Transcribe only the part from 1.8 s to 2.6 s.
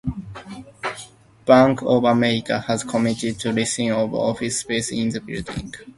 of America